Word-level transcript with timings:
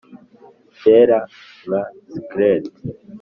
cyera 0.77 1.17
nka 1.67 1.81
skelet 2.15 2.63